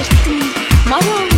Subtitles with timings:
[0.00, 1.37] 你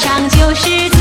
[0.00, 0.99] 上就是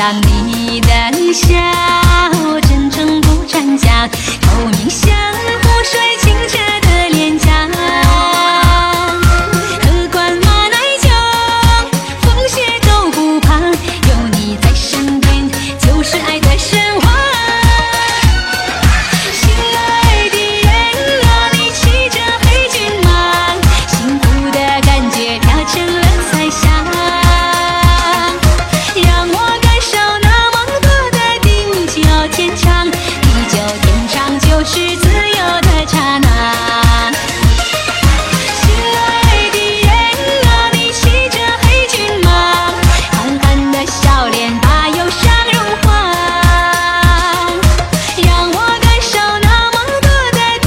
[0.00, 0.16] 让
[0.46, 2.09] 你的笑。
[32.32, 32.96] 天长地
[33.48, 37.12] 久，天长就是自由的刹那，
[38.54, 38.62] 心
[38.96, 38.98] 爱
[39.50, 39.88] 的人
[40.46, 42.28] 啊，你骑着黑骏马，
[43.12, 45.20] 憨憨的笑脸把忧伤
[45.52, 45.88] 融化，
[48.24, 50.66] 让我感受那么多的地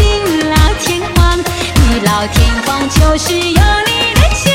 [0.50, 2.36] 老天荒，地老天
[2.66, 4.53] 荒就是有你的牵